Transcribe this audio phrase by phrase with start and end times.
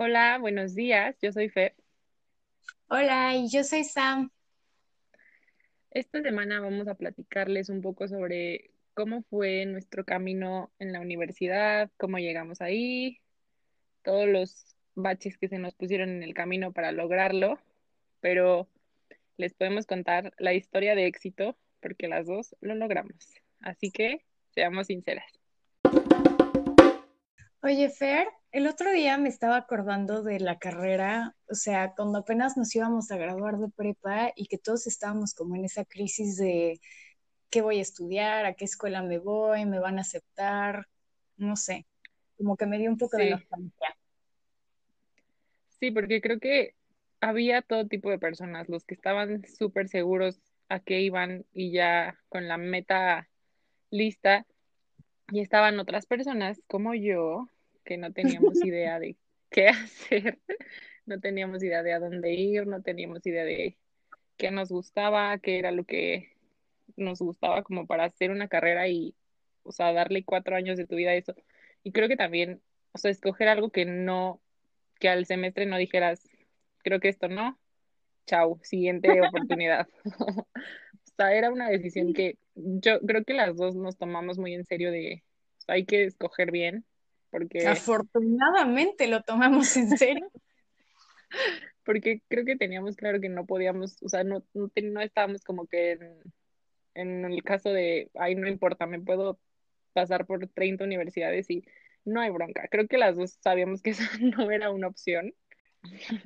[0.00, 1.16] Hola, buenos días.
[1.20, 1.74] Yo soy Fer.
[2.88, 4.30] Hola, y yo soy Sam.
[5.90, 11.90] Esta semana vamos a platicarles un poco sobre cómo fue nuestro camino en la universidad,
[11.96, 13.18] cómo llegamos ahí,
[14.04, 17.58] todos los baches que se nos pusieron en el camino para lograrlo,
[18.20, 18.68] pero
[19.36, 23.34] les podemos contar la historia de éxito porque las dos lo logramos.
[23.58, 25.37] Así que seamos sinceras.
[27.62, 32.56] Oye, Fer, el otro día me estaba acordando de la carrera, o sea, cuando apenas
[32.56, 36.80] nos íbamos a graduar de prepa y que todos estábamos como en esa crisis de
[37.50, 40.86] qué voy a estudiar, a qué escuela me voy, me van a aceptar,
[41.36, 41.86] no sé,
[42.36, 43.96] como que me dio un poco de Sí, nostalgia.
[45.80, 46.74] sí, porque creo que
[47.20, 52.18] había todo tipo de personas, los que estaban súper seguros a qué iban y ya
[52.28, 53.28] con la meta
[53.90, 54.46] lista
[55.30, 57.48] Y estaban otras personas como yo,
[57.84, 59.16] que no teníamos idea de
[59.50, 60.38] qué hacer,
[61.06, 63.76] no teníamos idea de a dónde ir, no teníamos idea de
[64.36, 66.32] qué nos gustaba, qué era lo que
[66.96, 69.14] nos gustaba como para hacer una carrera y,
[69.62, 71.34] o sea, darle cuatro años de tu vida a eso.
[71.82, 74.40] Y creo que también, o sea, escoger algo que no,
[74.98, 76.28] que al semestre no dijeras,
[76.82, 77.58] creo que esto no,
[78.26, 79.88] chau, siguiente oportunidad.
[81.18, 84.92] Sea, era una decisión que yo creo que las dos nos tomamos muy en serio
[84.92, 85.24] de,
[85.58, 86.84] o sea, hay que escoger bien,
[87.30, 90.30] porque, Afortunadamente lo tomamos en serio.
[91.84, 95.66] porque creo que teníamos claro que no podíamos, o sea, no, no, no estábamos como
[95.66, 96.22] que en,
[96.94, 99.40] en el caso de, ay, no importa, me puedo
[99.94, 101.64] pasar por 30 universidades y
[102.04, 102.68] no hay bronca.
[102.70, 105.34] Creo que las dos sabíamos que eso no era una opción,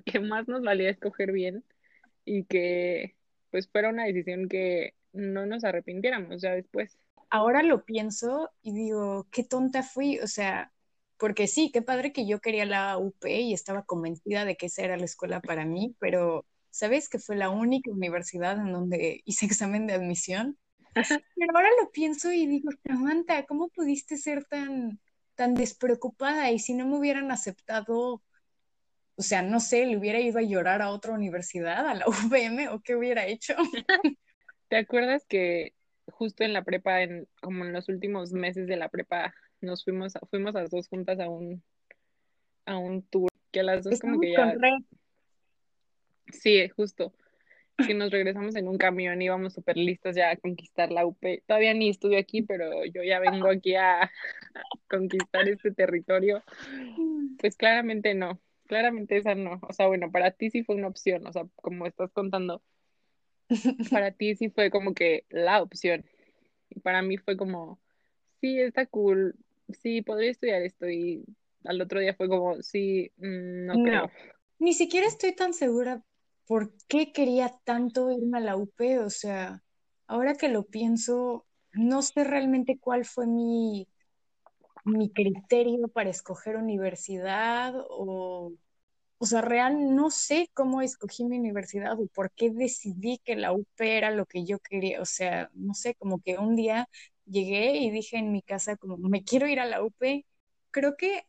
[0.04, 1.64] que más nos valía escoger bien
[2.26, 3.16] y que
[3.52, 6.98] pues fuera una decisión que no nos arrepintiéramos ya después.
[7.30, 10.72] Ahora lo pienso y digo, qué tonta fui, o sea,
[11.18, 14.82] porque sí, qué padre que yo quería la UP y estaba convencida de que esa
[14.82, 19.46] era la escuela para mí, pero ¿sabes que fue la única universidad en donde hice
[19.46, 20.58] examen de admisión?
[21.36, 24.98] Pero ahora lo pienso y digo, Samantha, ¿cómo pudiste ser tan,
[25.34, 26.50] tan despreocupada?
[26.50, 28.22] Y si no me hubieran aceptado,
[29.16, 32.68] o sea, no sé, le hubiera ido a llorar a otra universidad, a la UVM,
[32.68, 33.54] o qué hubiera hecho.
[34.68, 35.74] ¿Te acuerdas que
[36.06, 40.16] justo en la prepa, en, como en los últimos meses de la prepa, nos fuimos,
[40.16, 41.62] a- fuimos las dos juntas a un,
[42.66, 44.54] a un tour, que a las dos como que ya,
[46.32, 47.12] sí, justo,
[47.86, 51.42] que nos regresamos en un camión, íbamos súper listas ya a conquistar la UP.
[51.46, 54.10] Todavía ni estuve aquí, pero yo ya vengo aquí a
[54.88, 56.42] conquistar este territorio.
[57.38, 58.40] Pues claramente no,
[58.72, 59.60] claramente esa no.
[59.68, 62.62] O sea, bueno, para ti sí fue una opción, o sea, como estás contando,
[63.90, 66.06] para ti sí fue como que la opción.
[66.70, 67.78] Y para mí fue como,
[68.40, 69.36] sí, está cool,
[69.82, 70.88] sí, podría estudiar esto.
[70.88, 71.22] Y
[71.64, 74.02] al otro día fue como, sí, mm, no creo.
[74.04, 74.10] No,
[74.58, 76.02] ni siquiera estoy tan segura
[76.46, 79.00] por qué quería tanto irme a la UP.
[79.00, 79.62] O sea,
[80.06, 81.44] ahora que lo pienso,
[81.74, 83.86] no sé realmente cuál fue mi,
[84.86, 88.52] mi criterio para escoger universidad o,
[89.22, 93.52] o sea, real no sé cómo escogí mi universidad o por qué decidí que la
[93.52, 95.00] UP era lo que yo quería.
[95.00, 96.88] O sea, no sé, como que un día
[97.24, 100.26] llegué y dije en mi casa como, me quiero ir a la UP.
[100.72, 101.24] Creo que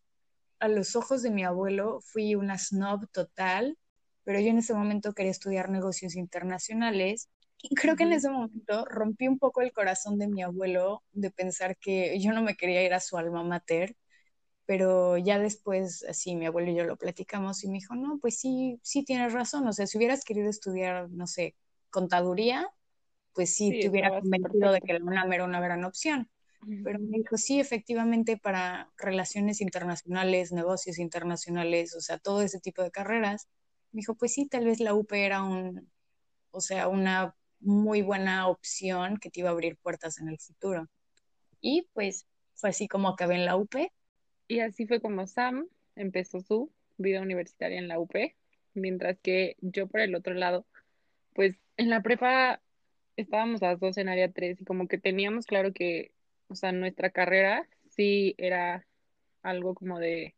[0.60, 3.78] a los ojos de mi abuelo fui una snob total,
[4.24, 7.30] pero yo en ese momento quería estudiar negocios internacionales.
[7.62, 11.30] Y creo que en ese momento rompí un poco el corazón de mi abuelo de
[11.30, 13.96] pensar que yo no me quería ir a su alma mater,
[14.74, 18.40] pero ya después, así, mi abuelo y yo lo platicamos y me dijo, no, pues
[18.40, 21.56] sí, sí tienes razón, o sea, si hubieras querido estudiar, no sé,
[21.92, 22.68] contaduría,
[23.34, 26.28] pues sí, Sí, te hubiera convencido de que la UNAM era una gran opción.
[26.84, 32.82] Pero me dijo, sí, efectivamente, para relaciones internacionales, negocios internacionales, o sea, todo ese tipo
[32.82, 33.48] de carreras.
[33.92, 35.88] Me dijo, pues sí, tal vez la UP era un,
[36.50, 40.90] o sea, una muy buena opción que te iba a abrir puertas en el futuro.
[41.62, 43.76] Y pues fue así como acabé en la UP.
[44.48, 48.36] Y así fue como Sam empezó su vida universitaria en la UP,
[48.74, 50.66] mientras que yo por el otro lado,
[51.34, 52.62] pues en la prepa
[53.16, 56.12] estábamos las dos en área 3 y como que teníamos claro que,
[56.48, 58.86] o sea, nuestra carrera sí era
[59.42, 60.36] algo como de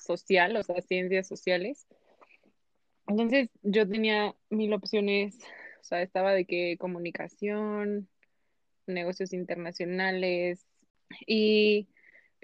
[0.00, 1.86] social, o sea, ciencias sociales.
[3.06, 5.38] Entonces yo tenía mil opciones,
[5.80, 8.08] o sea, estaba de que comunicación,
[8.86, 10.66] negocios internacionales
[11.26, 11.88] y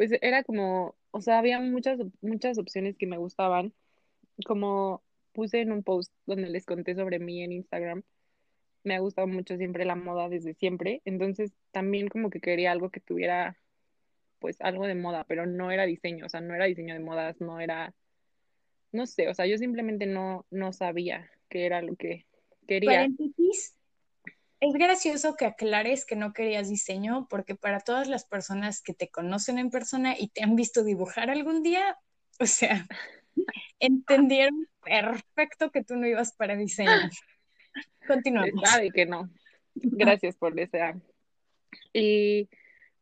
[0.01, 3.75] pues era como, o sea, había muchas, muchas opciones que me gustaban,
[4.47, 5.03] como
[5.33, 8.03] puse en un post donde les conté sobre mí en Instagram
[8.83, 12.89] me ha gustado mucho siempre la moda desde siempre, entonces también como que quería algo
[12.89, 13.59] que tuviera
[14.39, 17.39] pues algo de moda, pero no era diseño, o sea, no era diseño de modas,
[17.39, 17.93] no era,
[18.93, 22.25] no sé, o sea, yo simplemente no, no sabía qué era lo que
[22.67, 22.93] quería.
[22.93, 23.77] Paréntesis,
[24.61, 29.09] es gracioso que aclares que no querías diseño, porque para todas las personas que te
[29.09, 31.97] conocen en persona y te han visto dibujar algún día,
[32.41, 32.87] o sea,
[33.81, 36.91] entendieron perfecto que tú no ibas para diseño.
[38.07, 38.69] Continuamos.
[38.69, 39.31] Sabe que no.
[39.75, 40.95] Gracias por esa.
[41.93, 42.49] Y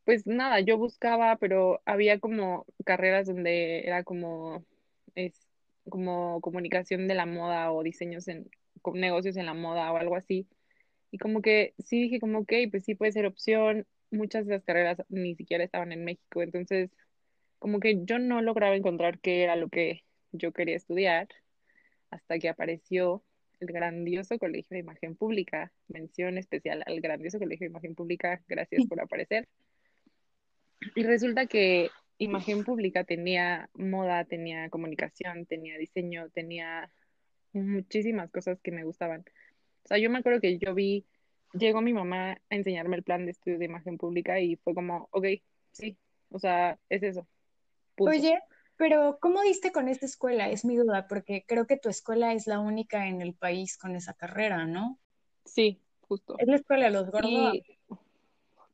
[0.04, 4.64] pues nada, yo buscaba, pero había como carreras donde era como,
[5.14, 5.48] es,
[5.88, 8.50] como comunicación de la moda o diseños en
[8.80, 10.46] con negocios en la moda o algo así.
[11.10, 13.86] Y como que sí dije como, ok, pues sí puede ser opción.
[14.10, 16.90] Muchas de las carreras ni siquiera estaban en México, entonces
[17.58, 21.28] como que yo no lograba encontrar qué era lo que yo quería estudiar
[22.10, 23.24] hasta que apareció
[23.60, 25.72] el grandioso Colegio de Imagen Pública.
[25.88, 29.48] Mención especial al grandioso Colegio de Imagen Pública, gracias por aparecer.
[30.94, 36.90] Y resulta que Imagen Pública tenía moda, tenía comunicación, tenía diseño, tenía
[37.52, 39.24] muchísimas cosas que me gustaban.
[39.88, 41.06] O sea, yo me acuerdo que yo vi,
[41.54, 45.08] llegó mi mamá a enseñarme el plan de estudio de imagen pública y fue como,
[45.12, 45.24] ok,
[45.72, 45.96] sí,
[46.28, 47.26] o sea, es eso.
[47.96, 48.38] Oye,
[48.76, 50.50] pero ¿cómo diste con esta escuela?
[50.50, 53.96] Es mi duda, porque creo que tu escuela es la única en el país con
[53.96, 55.00] esa carrera, ¿no?
[55.46, 56.38] Sí, justo.
[56.38, 57.56] Es la escuela de los gordos.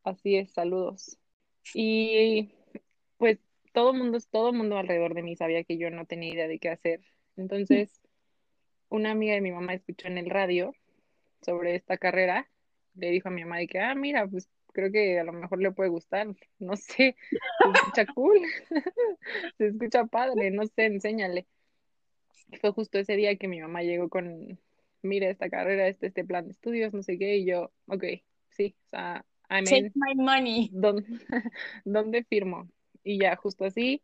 [0.02, 1.16] Así es, saludos.
[1.75, 2.50] Y
[3.19, 3.38] pues
[3.72, 6.70] todo mundo, todo mundo alrededor de mí sabía que yo no tenía idea de qué
[6.70, 7.02] hacer.
[7.37, 8.02] Entonces,
[8.88, 10.75] una amiga de mi mamá escuchó en el radio
[11.44, 12.49] sobre esta carrera,
[12.94, 15.61] le dijo a mi mamá de que, ah, mira, pues creo que a lo mejor
[15.61, 16.26] le puede gustar,
[16.58, 18.38] no sé, se escucha cool,
[19.58, 21.46] se escucha padre, no sé, enséñale.
[22.61, 24.58] Fue justo ese día que mi mamá llegó con,
[25.02, 28.05] mira esta carrera, este, este plan de estudios, no sé qué, y yo, ok,
[28.50, 30.70] sí, o sea, I Take my money.
[30.73, 31.05] ¿dónde,
[31.85, 32.69] ¿Dónde firmo?
[33.02, 34.02] Y ya, justo así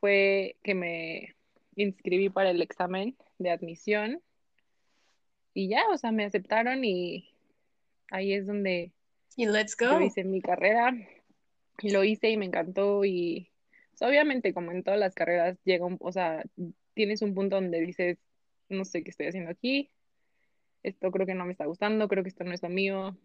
[0.00, 1.36] fue que me
[1.76, 4.20] inscribí para el examen de admisión
[5.54, 7.28] y ya, o sea, me aceptaron y
[8.10, 8.92] ahí es donde
[9.36, 10.00] y let's go.
[10.00, 10.94] hice mi carrera
[11.80, 13.48] y lo hice y me encantó y
[14.00, 16.44] obviamente como en todas las carreras llega un, o sea,
[16.94, 18.18] tienes un punto donde dices,
[18.68, 19.90] no sé qué estoy haciendo aquí,
[20.82, 23.16] esto creo que no me está gustando, creo que esto no es lo mío,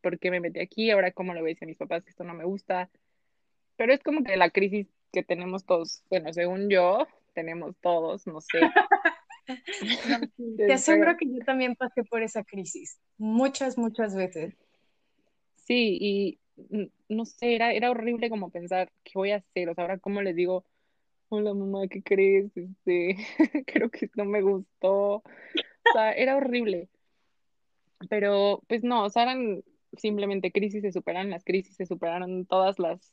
[0.00, 0.90] ¿por qué me metí aquí?
[0.90, 2.90] Ahora cómo le voy a decir a mis papás que esto no me gusta.
[3.76, 8.40] Pero es como que la crisis que tenemos todos, bueno, según yo, tenemos todos, no
[8.40, 8.60] sé.
[10.56, 14.54] Te aseguro que yo también pasé por esa crisis, muchas, muchas veces.
[15.56, 16.38] Sí, y
[17.08, 19.68] no sé, era, era horrible como pensar, ¿qué voy a hacer?
[19.68, 20.64] O sea, ahora cómo les digo,
[21.28, 22.54] hola mamá, ¿qué crees?
[22.56, 23.16] Este,
[23.66, 25.16] creo que no me gustó.
[25.16, 26.88] O sea, era horrible.
[28.10, 29.62] Pero, pues no, o sea, eran
[29.96, 33.12] simplemente crisis, se superan las crisis, se superaron todas las,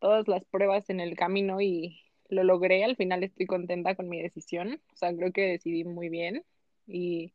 [0.00, 4.20] todas las pruebas en el camino y lo logré, al final estoy contenta con mi
[4.22, 6.44] decisión, o sea, creo que decidí muy bien
[6.86, 7.32] y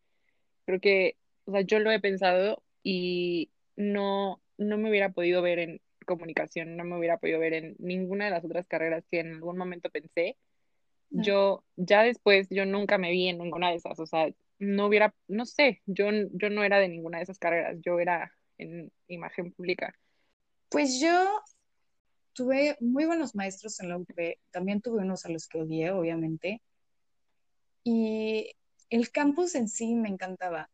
[0.65, 5.59] creo que, o sea, yo lo he pensado y no, no me hubiera podido ver
[5.59, 9.33] en comunicación, no me hubiera podido ver en ninguna de las otras carreras que en
[9.35, 10.37] algún momento pensé.
[11.11, 15.15] Yo, ya después, yo nunca me vi en ninguna de esas, o sea, no hubiera,
[15.27, 19.51] no sé, yo, yo no era de ninguna de esas carreras, yo era en imagen
[19.51, 19.95] pública.
[20.69, 21.41] Pues yo
[22.33, 26.61] tuve muy buenos maestros en la UP, también tuve unos a los que odié, obviamente,
[27.83, 28.51] y
[28.89, 30.69] el campus en sí me encantaba.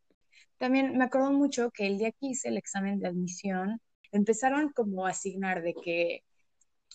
[0.58, 3.80] También me acuerdo mucho que el día que hice el examen de admisión,
[4.12, 6.24] empezaron como a asignar de que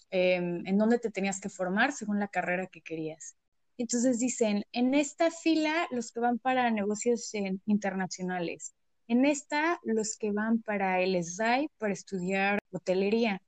[0.10, 3.36] em, en dónde te tenías que formar según la carrera que querías.
[3.78, 7.32] Entonces dicen, en esta fila los que van para negocios
[7.66, 8.74] internacionales,
[9.08, 13.42] en esta los que van para el SDAI para estudiar hotelería,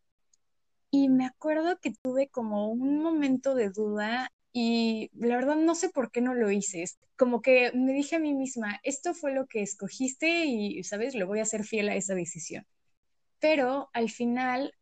[0.93, 5.89] y me acuerdo que tuve como un momento de duda y la verdad no sé
[5.89, 6.85] por qué no lo hice.
[7.17, 11.15] Como que me dije a mí misma, esto fue lo que escogiste y, ¿sabes?
[11.15, 12.67] Le voy a ser fiel a esa decisión.
[13.39, 14.75] Pero al final,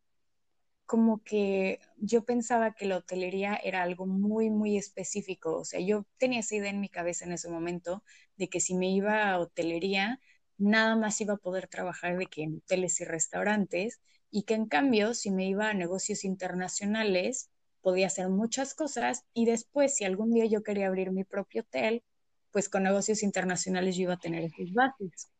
[0.86, 5.56] como que yo pensaba que la hotelería era algo muy, muy específico.
[5.60, 8.04] O sea, yo tenía esa idea en mi cabeza en ese momento
[8.36, 10.20] de que si me iba a hotelería,
[10.58, 14.00] nada más iba a poder trabajar de que en hoteles y restaurantes
[14.32, 17.50] y que en cambio, si me iba a negocios internacionales,
[17.82, 22.02] podía hacer muchas cosas y después, si algún día yo quería abrir mi propio hotel,
[22.50, 25.30] pues con negocios internacionales yo iba a tener esos bases.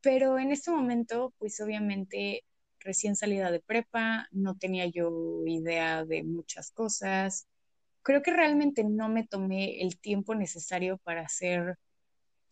[0.00, 2.44] Pero en este momento, pues obviamente
[2.80, 7.46] recién salida de prepa, no tenía yo idea de muchas cosas.
[8.02, 11.78] Creo que realmente no me tomé el tiempo necesario para hacer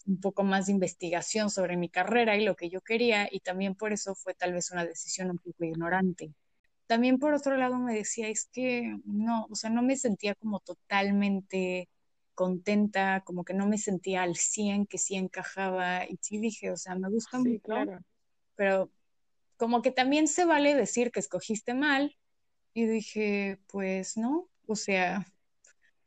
[0.07, 3.75] un poco más de investigación sobre mi carrera y lo que yo quería y también
[3.75, 6.33] por eso fue tal vez una decisión un poco ignorante.
[6.87, 10.61] También por otro lado me decía, es que no, o sea, no me sentía como
[10.61, 11.88] totalmente
[12.35, 16.07] contenta, como que no me sentía al 100, que sí encajaba.
[16.09, 17.99] Y sí dije, o sea, me gusta Sí, mucho, claro.
[18.57, 18.90] pero
[19.57, 22.17] como que también se vale decir que escogiste mal.
[22.75, 25.26] Y dije, pues no, o sea,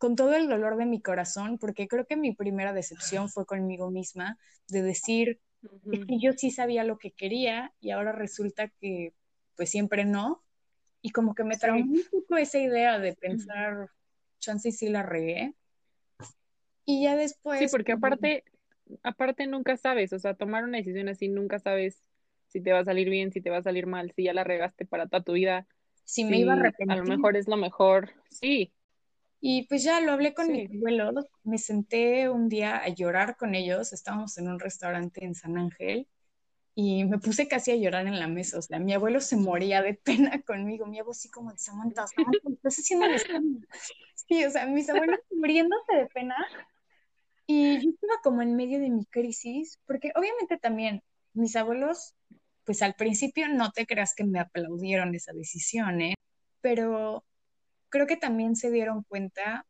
[0.01, 3.91] con todo el dolor de mi corazón, porque creo que mi primera decepción fue conmigo
[3.91, 5.39] misma, de decir,
[5.91, 9.13] es que yo sí sabía lo que quería y ahora resulta que
[9.55, 10.43] pues siempre no.
[11.01, 13.89] Y como que me traumó Sí, un poco esa idea de pensar,
[14.39, 15.55] chance y sí la regué.
[16.86, 17.15] Y ya
[17.51, 18.43] sí, después, porque aparte,
[19.03, 22.03] aparte nunca sabes, o sea, tomar una decisión así nunca sabes
[22.48, 24.43] si te va a salir bien, si te va a salir mal, si ya la
[24.43, 25.67] regaste para toda tu vida,
[26.03, 27.05] si me iba a si a lo arrepentir.
[27.05, 28.12] mejor es lo mejor.
[28.29, 28.74] Sí,
[29.43, 30.77] Y pues ya lo hablé con mis sí.
[30.77, 35.57] abuelos, me senté un día a llorar con ellos, estábamos en un restaurante en San
[35.57, 36.07] Ángel
[36.75, 39.81] y me puse casi a llorar en la mesa, o sea, mi abuelo se moría
[39.81, 43.05] de pena conmigo, mi abuelo así como, Samantha, Samantha, ¿qué estás haciendo
[44.15, 46.36] Sí, o sea, mis abuelos muriéndose de pena
[47.48, 51.01] y yo estaba como en medio de mi crisis, porque obviamente también
[51.33, 52.15] mis abuelos,
[52.63, 56.13] pues al principio no te creas que me aplaudieron esa decisión, ¿eh?
[56.62, 57.25] Pero
[57.91, 59.67] creo que también se dieron cuenta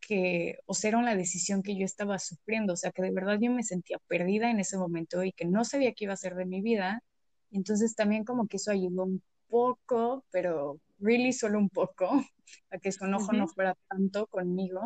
[0.00, 3.38] que, o sea, era la decisión que yo estaba sufriendo, o sea, que de verdad
[3.40, 6.36] yo me sentía perdida en ese momento y que no sabía qué iba a hacer
[6.36, 7.02] de mi vida.
[7.50, 12.08] Entonces también como que eso ayudó un poco, pero really solo un poco,
[12.70, 14.80] a que su enojo no fuera tanto conmigo.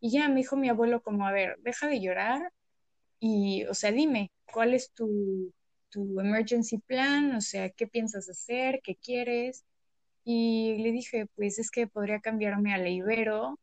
[0.00, 2.52] Y ya me dijo mi abuelo como, a ver, deja de llorar
[3.20, 5.52] y, o sea, dime, ¿cuál es tu,
[5.90, 7.34] tu emergency plan?
[7.36, 8.80] O sea, ¿qué piensas hacer?
[8.82, 9.64] ¿Qué quieres?
[10.24, 13.58] Y le dije, pues es que podría cambiarme a la Ibero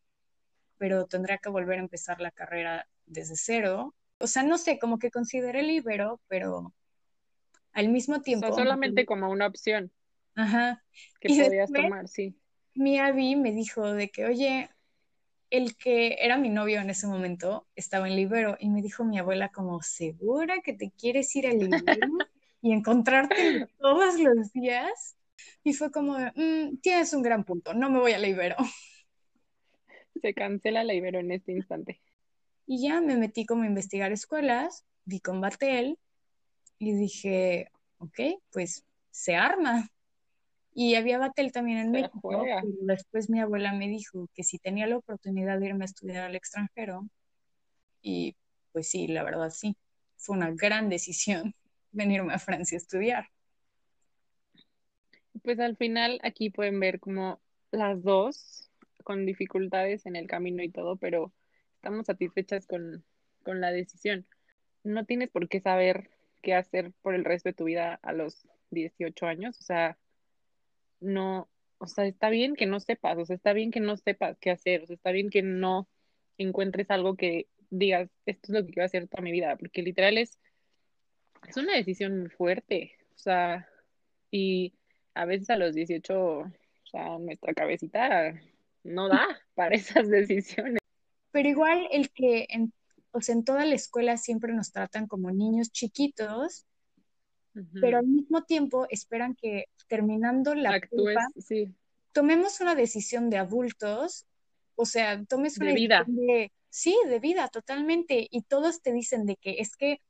[0.77, 3.95] pero tendría que volver a empezar la carrera desde cero.
[4.19, 6.73] O sea, no sé, como que consideré el Ibero, pero
[7.73, 9.91] al mismo O sea, tiempo, solamente como una opción
[10.35, 10.83] ajá.
[11.19, 12.35] que Y podías después tomar, sí.
[12.75, 14.69] mi Abby me dijo de que, oye,
[15.51, 19.19] el que era mi novio en ese momento estaba en Libero y me dijo mi
[19.19, 22.07] abuela como, ¿segura que te quieres ir a Libero
[22.61, 25.17] y encontrártelo todos los días?
[25.63, 28.55] Y fue como, "Mm, tienes un gran punto, no me voy a Libero.
[30.21, 32.01] Se cancela la Ibero en este instante.
[32.67, 35.97] Y ya me metí como a investigar escuelas, vi con Batel
[36.79, 38.19] y dije, ok,
[38.51, 39.89] pues se arma.
[40.73, 42.45] Y había Batel también en Se México, pero
[42.81, 46.35] después mi abuela me dijo que si tenía la oportunidad de irme a estudiar al
[46.35, 47.07] extranjero,
[48.01, 48.35] y
[48.71, 49.75] pues sí, la verdad sí,
[50.17, 51.53] fue una gran decisión
[51.91, 53.27] venirme a Francia a estudiar.
[55.43, 57.39] Pues al final aquí pueden ver como
[57.71, 58.69] las dos
[59.03, 61.33] con dificultades en el camino y todo, pero
[61.75, 63.03] estamos satisfechas con,
[63.43, 64.25] con la decisión.
[64.83, 68.47] No tienes por qué saber qué hacer por el resto de tu vida a los
[68.71, 69.97] 18 años, o sea,
[70.99, 74.37] no, o sea, está bien que no sepas, o sea, está bien que no sepas
[74.39, 75.87] qué hacer, o sea, está bien que no
[76.37, 80.17] encuentres algo que digas, esto es lo que quiero hacer toda mi vida, porque literal
[80.17, 80.39] es,
[81.47, 83.67] es una decisión muy fuerte, o sea,
[84.29, 84.73] y
[85.13, 86.51] a veces a los 18, o
[86.83, 88.33] sea, nuestra cabecita
[88.83, 90.79] no da para esas decisiones.
[91.31, 92.73] Pero igual el que en,
[93.11, 96.65] o sea, en toda la escuela siempre nos tratan como niños chiquitos,
[97.81, 101.73] pero al mismo tiempo esperan que terminando la Actúes, sí,
[102.13, 104.25] tomemos una decisión de adultos,
[104.75, 106.33] o sea, tomes una de decisión vida.
[106.33, 110.01] de, sí, de vida totalmente, y todos te dicen de que es que,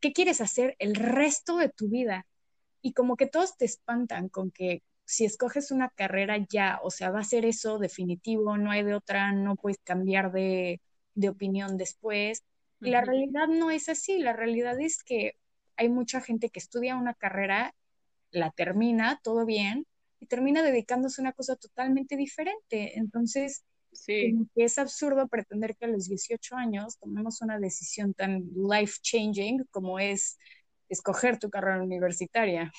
[0.00, 2.26] ¿qué quieres hacer el resto de tu vida?
[2.86, 7.10] Y como que todos te espantan con que si escoges una carrera ya, o sea,
[7.10, 10.80] va a ser eso definitivo, no hay de otra, no puedes cambiar de,
[11.14, 12.44] de opinión después.
[12.82, 13.02] Y la Ujú.
[13.02, 15.32] realidad no es así, la realidad es que
[15.76, 17.74] hay mucha gente que estudia una carrera
[18.30, 19.86] la termina, todo bien,
[20.20, 22.98] y termina dedicándose a una cosa totalmente diferente.
[22.98, 28.98] Entonces, Sí, es absurdo pretender que a los 18 años tomemos una decisión tan life
[29.02, 30.38] changing como es
[30.88, 32.72] escoger tu carrera universitaria.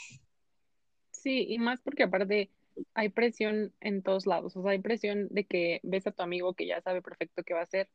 [1.11, 2.51] sí, y más porque aparte
[2.93, 6.53] hay presión en todos lados, o sea, hay presión de que ves a tu amigo
[6.53, 7.89] que ya sabe perfecto qué va a hacer,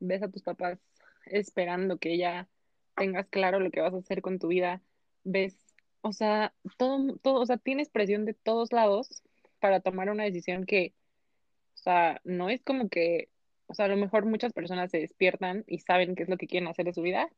[0.00, 0.78] ves a tus papás
[1.26, 2.48] esperando que ya
[2.96, 4.82] tengas claro lo que vas a hacer con tu vida,
[5.24, 5.58] ves,
[6.02, 9.22] o sea, todo, todo, o sea, tienes presión de todos lados
[9.60, 10.94] para tomar una decisión que,
[11.74, 13.28] o sea, no es como que,
[13.66, 16.46] o sea, a lo mejor muchas personas se despiertan y saben qué es lo que
[16.46, 17.28] quieren hacer de su vida,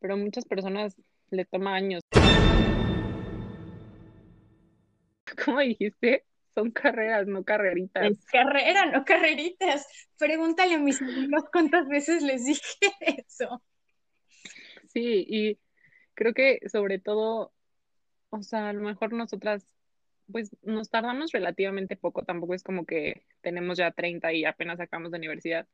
[0.00, 0.96] pero muchas personas
[1.30, 2.02] le toma años.
[5.44, 6.24] ¿Cómo dijiste?
[6.54, 8.12] Son carreras, no carreritas.
[8.12, 9.86] Es carrera, no carreritas.
[10.18, 12.62] Pregúntale a mis abuelos cuántas veces les dije
[13.00, 13.62] eso.
[14.88, 15.58] Sí, y
[16.14, 17.52] creo que sobre todo,
[18.30, 19.66] o sea, a lo mejor nosotras,
[20.32, 25.10] pues nos tardamos relativamente poco, tampoco es como que tenemos ya 30 y apenas sacamos
[25.10, 25.68] de universidad,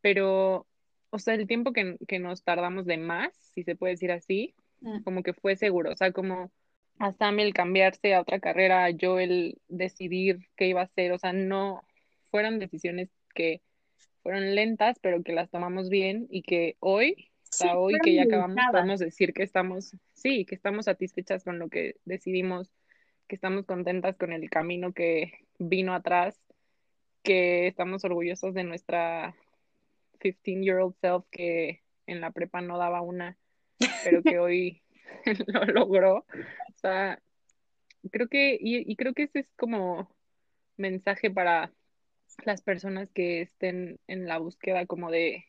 [0.00, 0.66] pero,
[1.10, 4.56] o sea, el tiempo que, que nos tardamos de más, si se puede decir así.
[5.04, 6.50] Como que fue seguro, o sea, como
[6.98, 11.18] a Sam el cambiarse a otra carrera, yo el decidir qué iba a hacer, o
[11.18, 11.82] sea, no
[12.30, 13.62] fueron decisiones que
[14.22, 18.22] fueron lentas, pero que las tomamos bien y que hoy, Sí, sea, hoy que ya
[18.22, 18.72] acabamos, meditadas.
[18.72, 22.72] podemos decir que estamos, sí, que estamos satisfechas con lo que decidimos,
[23.28, 26.40] que estamos contentas con el camino que vino atrás,
[27.22, 29.34] que estamos orgullosas de nuestra
[30.20, 33.36] 15-year-old self que en la prepa no daba una,
[34.02, 34.82] pero que hoy
[35.48, 36.18] lo logró.
[36.18, 37.20] O sea,
[38.10, 40.14] creo que, y, y creo que ese es como
[40.76, 41.72] mensaje para
[42.44, 45.44] las personas que estén en la búsqueda como de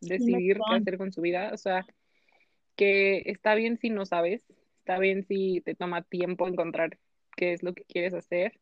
[0.00, 1.50] decidir qué hacer con su vida.
[1.52, 1.86] O sea,
[2.76, 4.42] que está bien si no sabes,
[4.78, 6.98] está bien si te toma tiempo encontrar
[7.36, 8.60] qué es lo que quieres hacer,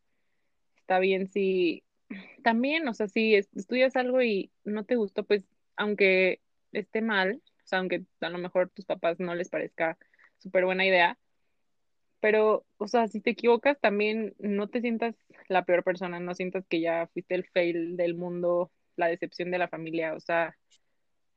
[0.77, 1.83] está bien si
[2.43, 5.45] también, o sea, si es- estudias algo y no te gustó, pues
[5.77, 6.41] aunque
[6.73, 9.99] esté mal, o sea, aunque a lo mejor tus papás no les parezca
[10.39, 11.19] súper buena idea,
[12.21, 15.15] pero, o sea, si te equivocas, también no te sientas
[15.49, 19.59] la peor persona, no sientas que ya fuiste el fail del mundo, la decepción de
[19.59, 20.57] la familia, o sea,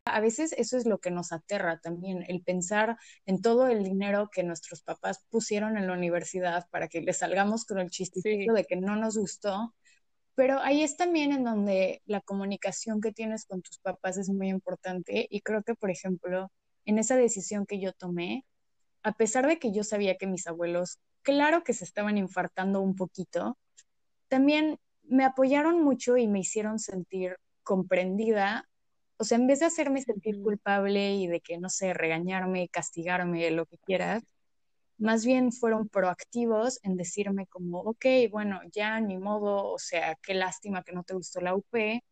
[0.05, 4.29] A veces eso es lo que nos aterra también, el pensar en todo el dinero
[4.31, 8.55] que nuestros papás pusieron en la universidad para que les salgamos con el chistecito sí,
[8.55, 9.75] de que no nos gustó.
[10.37, 14.49] Pero ahí es también en donde la comunicación que tienes con tus papás es muy
[14.49, 16.51] importante y creo que, por ejemplo,
[16.85, 18.45] en esa decisión que yo tomé,
[19.01, 22.95] a pesar de que yo sabía que mis abuelos, claro que se estaban infartando un
[22.95, 23.57] poquito,
[24.27, 28.69] también me apoyaron mucho y me hicieron sentir comprendida.
[29.17, 33.49] O sea, en vez de hacerme sentir culpable y de que, no sé, regañarme, castigarme,
[33.49, 34.21] lo que quieras,
[34.97, 40.33] más bien fueron proactivos en decirme como, ok, bueno, ya ni modo, o sea, qué
[40.33, 42.03] lástima que no te gustó la UP,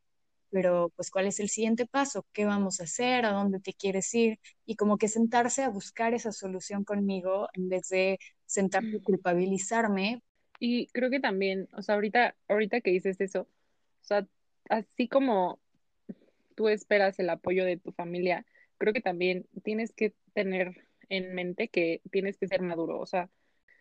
[0.52, 2.26] pero pues ¿cuál es el siguiente paso?
[2.32, 3.26] ¿Qué vamos a hacer?
[3.26, 4.40] ¿A dónde te quieres ir?
[4.66, 10.22] Y como que sentarse a buscar esa solución conmigo en vez de sentarse a culpabilizarme.
[10.60, 14.28] Y creo que también, o sea, ahorita, ahorita que dices eso, o sea,
[14.70, 15.60] así como
[16.56, 18.46] tú esperas el apoyo de tu familia,
[18.78, 23.00] creo que también tienes que tener en mente que tienes que ser maduro.
[23.00, 23.30] O sea,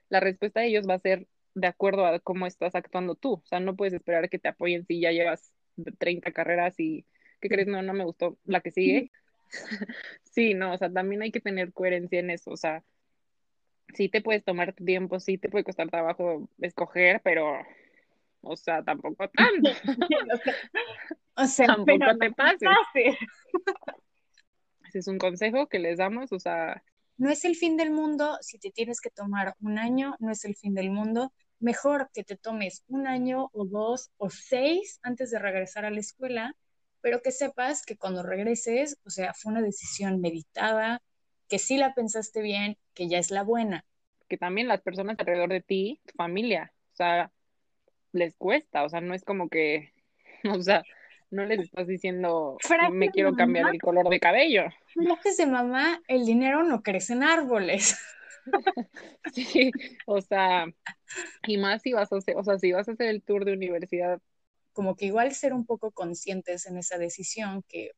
[0.09, 3.35] la respuesta de ellos va a ser de acuerdo a cómo estás actuando tú.
[3.35, 5.53] O sea, no puedes esperar que te apoyen si ya llevas
[5.99, 7.07] 30 carreras y,
[7.41, 7.67] ¿qué crees?
[7.69, 9.11] No, no me gustó la que sigue.
[10.25, 12.51] Sí, no, o sea, también hay que tener coherencia en eso.
[12.51, 12.83] O sea,
[13.95, 17.59] sí te puedes tomar tu tiempo, sí te puede costar trabajo escoger, pero,
[18.41, 19.71] o sea, tampoco tanto.
[21.37, 22.61] O sea, Tampoco pero te no pases.
[22.61, 23.17] pases.
[24.89, 26.85] Ese es un consejo que les damos, o sea,
[27.17, 30.45] No es el fin del mundo si te tienes que tomar un año, no es
[30.45, 31.33] el fin del mundo.
[31.61, 36.01] Mejor que te tomes un año o dos o seis antes de regresar a la
[36.01, 36.55] escuela,
[37.01, 41.03] pero que sepas que cuando regreses, o sea, fue una decisión meditada,
[41.49, 43.85] que sí la pensaste bien, que ya es la buena.
[44.29, 47.33] que también las personas alrededor de ti, tu familia, o sea,
[48.13, 49.93] les cuesta, o sea, no es como que,
[50.59, 50.85] o sea,
[51.35, 54.65] no les estás diciendo, Frases me quiero cambiar mamá, el color de cabello.
[54.93, 57.97] frases de mamá, el dinero no crece en árboles.
[59.35, 59.71] Sí,
[60.07, 60.67] o sea,
[61.47, 63.55] y más si vas a hacer, o sea, si vas a hacer el tour de
[63.55, 64.21] universidad,
[64.73, 67.93] Como que igual ser un poco conscientes en esa decisión que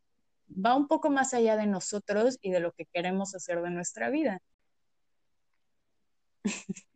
[0.49, 4.11] va un poco más allá de nosotros y de lo que queremos hacer de nuestra
[4.11, 4.41] vida.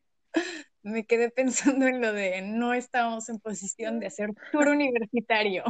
[0.82, 5.64] Me quedé pensando en lo de no estábamos en posición de hacer tour universitario.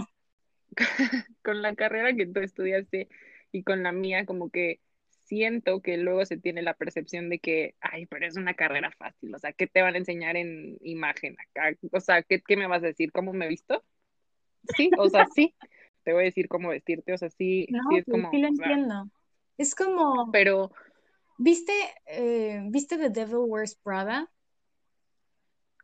[1.42, 3.08] con la carrera que tú estudiaste
[3.52, 7.76] y con la mía, como que siento que luego se tiene la percepción de que,
[7.80, 11.36] ay, pero es una carrera fácil, o sea, ¿qué te van a enseñar en imagen
[11.40, 11.76] acá?
[11.92, 13.12] O sea, ¿qué, qué me vas a decir?
[13.12, 13.84] ¿Cómo me he visto?
[14.76, 15.54] Sí, o sea, sí,
[16.04, 18.48] te voy a decir cómo vestirte, o sea, sí, No, sí es como, sí lo
[18.48, 19.10] o sea, entiendo.
[19.56, 20.72] Es como, pero,
[21.38, 21.72] ¿viste,
[22.06, 24.30] eh, ¿viste The Devil Wears Prada?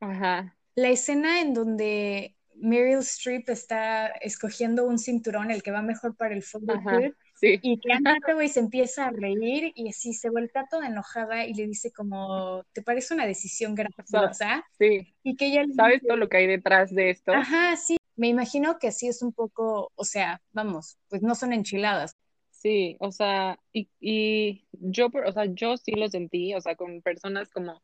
[0.00, 6.16] ajá, La escena en donde Meryl Streep está escogiendo un cinturón, el que va mejor
[6.16, 10.12] para el ajá, photoshoot, sí, y que Anne Hathaway se empieza a reír y así
[10.14, 14.64] se vuelve toda enojada y le dice como, ¿te parece una decisión graciosa?
[14.78, 17.32] sí, Y que ella ¿sabes dice, todo lo que hay detrás de esto?
[17.32, 21.52] ajá, sí, me imagino que así es un poco, o sea, vamos, pues no son
[21.52, 22.12] enchiladas.
[22.50, 26.74] Sí, o sea, y, y yo, por- o sea, yo sí lo sentí, o sea,
[26.76, 27.82] con personas como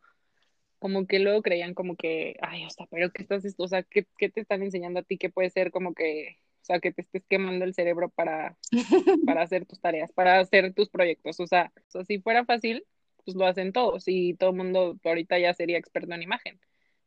[0.83, 4.05] como que luego creían como que, ay, o sea, pero ¿qué estás, o sea, ¿qué,
[4.19, 7.03] qué te están enseñando a ti que puede ser como que, o sea, que te
[7.03, 8.59] estés quemando el cerebro para,
[9.25, 12.85] para hacer tus tareas, para hacer tus proyectos, o sea, o sea, si fuera fácil,
[13.25, 16.59] pues lo hacen todos y todo el mundo ahorita ya sería experto en imagen,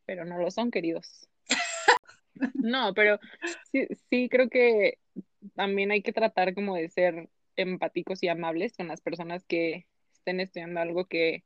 [0.06, 1.28] pero no lo son, queridos.
[2.54, 3.20] No, pero
[3.74, 5.00] sí, sí creo que
[5.54, 10.40] también hay que tratar como de ser empáticos y amables con las personas que estén
[10.40, 11.44] estudiando algo que,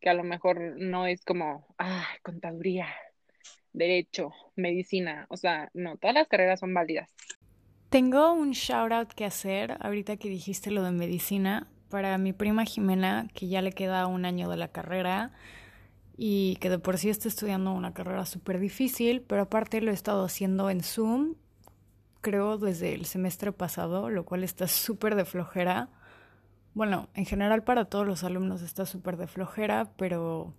[0.00, 2.88] que a lo mejor no es como, ah, contaduría,
[3.72, 7.10] derecho, medicina, o sea, no, todas las carreras son válidas.
[7.90, 12.64] Tengo un shout out que hacer ahorita que dijiste lo de medicina para mi prima
[12.64, 15.32] Jimena, que ya le queda un año de la carrera
[16.16, 19.94] y que de por sí está estudiando una carrera súper difícil, pero aparte lo he
[19.94, 21.34] estado haciendo en Zoom,
[22.22, 25.88] creo desde el semestre pasado, lo cual está súper de flojera.
[26.76, 30.52] Bueno, en general para todos los alumnos está súper de flojera, pero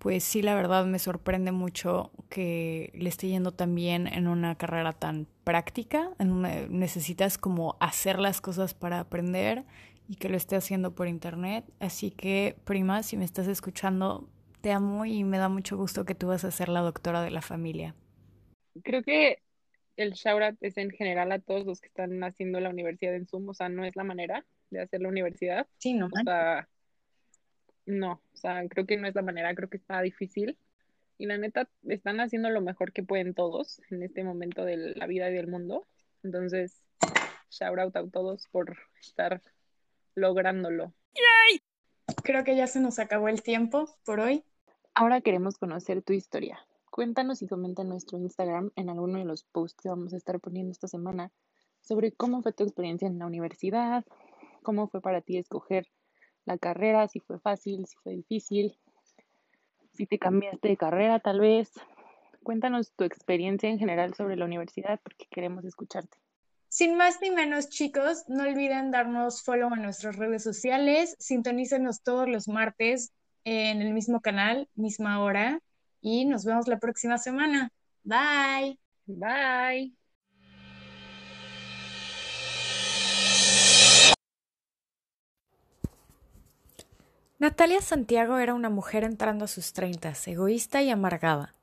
[0.00, 4.56] pues sí, la verdad me sorprende mucho que le esté yendo tan bien en una
[4.56, 9.64] carrera tan práctica, necesitas como hacer las cosas para aprender
[10.08, 11.64] y que lo esté haciendo por internet.
[11.78, 14.28] Así que, prima, si me estás escuchando,
[14.60, 17.30] te amo y me da mucho gusto que tú vas a ser la doctora de
[17.30, 17.94] la familia.
[18.82, 19.38] Creo que
[19.96, 23.48] el shout es en general a todos los que están haciendo la universidad en Zoom,
[23.48, 25.66] o sea, no es la manera de hacer la universidad.
[25.78, 26.06] Sí, no.
[26.06, 26.68] O sea,
[27.86, 30.58] no, o sea, creo que no es la manera, creo que está difícil.
[31.16, 35.06] Y la neta, están haciendo lo mejor que pueden todos en este momento de la
[35.06, 35.86] vida y del mundo.
[36.22, 36.84] Entonces,
[37.50, 39.42] shout out a todos por estar
[40.14, 40.92] lográndolo.
[41.14, 41.60] ¡Yay!
[42.22, 44.44] Creo que ya se nos acabó el tiempo por hoy.
[44.94, 46.58] Ahora queremos conocer tu historia.
[46.90, 50.40] Cuéntanos y comenta en nuestro Instagram en alguno de los posts que vamos a estar
[50.40, 51.32] poniendo esta semana
[51.80, 54.04] sobre cómo fue tu experiencia en la universidad,
[54.68, 55.86] cómo fue para ti escoger
[56.44, 58.78] la carrera, si fue fácil, si fue difícil,
[59.94, 61.72] si te cambiaste de carrera tal vez.
[62.42, 66.18] Cuéntanos tu experiencia en general sobre la universidad porque queremos escucharte.
[66.68, 72.28] Sin más ni menos, chicos, no olviden darnos follow en nuestras redes sociales, sintonícenos todos
[72.28, 75.62] los martes en el mismo canal, misma hora,
[76.02, 77.72] y nos vemos la próxima semana.
[78.04, 78.78] Bye.
[79.06, 79.97] Bye.
[87.40, 91.54] Natalia Santiago era una mujer entrando a sus treintas, egoísta y amargada.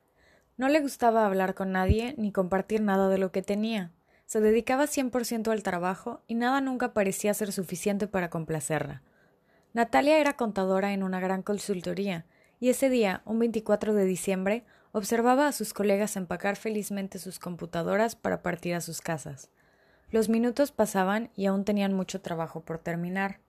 [0.56, 3.92] No le gustaba hablar con nadie ni compartir nada de lo que tenía.
[4.24, 9.02] Se dedicaba 100% al trabajo y nada nunca parecía ser suficiente para complacerla.
[9.74, 12.24] Natalia era contadora en una gran consultoría
[12.58, 18.16] y ese día, un 24 de diciembre, observaba a sus colegas empacar felizmente sus computadoras
[18.16, 19.50] para partir a sus casas.
[20.10, 23.40] Los minutos pasaban y aún tenían mucho trabajo por terminar.